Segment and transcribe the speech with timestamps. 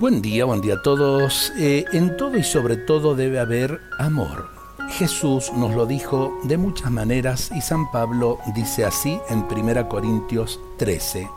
[0.00, 1.52] Buen día, buen día a todos.
[1.58, 4.48] Eh, en todo y sobre todo debe haber amor.
[4.90, 10.60] Jesús nos lo dijo de muchas maneras y San Pablo dice así en 1 Corintios
[10.76, 11.28] 13.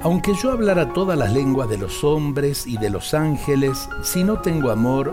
[0.00, 4.38] Aunque yo hablara todas las lenguas de los hombres y de los ángeles, si no
[4.38, 5.12] tengo amor,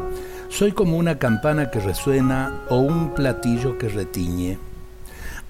[0.50, 4.60] soy como una campana que resuena o un platillo que retiñe.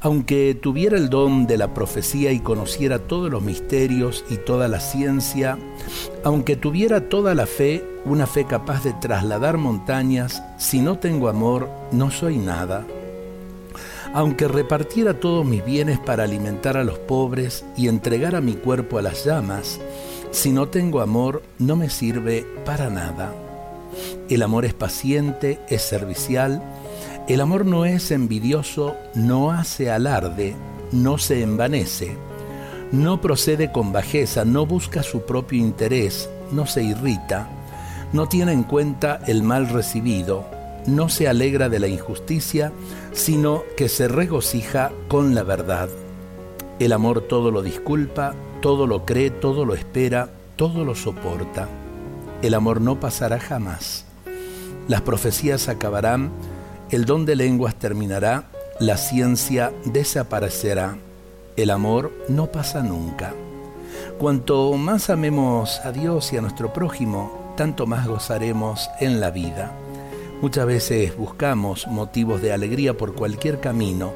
[0.04, 4.82] Aunque tuviera el don de la profecía y conociera todos los misterios y toda la
[4.82, 5.58] ciencia,
[6.26, 11.70] aunque tuviera toda la fe, una fe capaz de trasladar montañas, si no tengo amor,
[11.94, 12.86] no soy nada.
[14.14, 19.02] Aunque repartiera todos mis bienes para alimentar a los pobres y entregara mi cuerpo a
[19.02, 19.80] las llamas,
[20.32, 23.34] si no tengo amor, no me sirve para nada.
[24.30, 26.62] El amor es paciente, es servicial,
[27.28, 30.56] el amor no es envidioso, no hace alarde,
[30.92, 32.18] no se envanece,
[32.92, 37.48] no procede con bajeza, no busca su propio interés, no se irrita,
[38.12, 40.46] no tiene en cuenta el mal recibido,
[40.86, 42.74] no se alegra de la injusticia,
[43.14, 45.88] sino que se regocija con la verdad.
[46.80, 51.70] El amor todo lo disculpa, todo lo cree, todo lo espera, todo lo soporta.
[52.42, 54.06] El amor no pasará jamás.
[54.90, 56.32] Las profecías acabarán,
[56.94, 60.96] el don de lenguas terminará, la ciencia desaparecerá,
[61.56, 63.34] el amor no pasa nunca.
[64.20, 69.72] Cuanto más amemos a Dios y a nuestro prójimo, tanto más gozaremos en la vida.
[70.40, 74.14] Muchas veces buscamos motivos de alegría por cualquier camino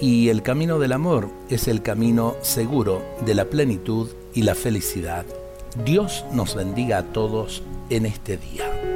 [0.00, 5.26] y el camino del amor es el camino seguro de la plenitud y la felicidad.
[5.84, 8.93] Dios nos bendiga a todos en este día.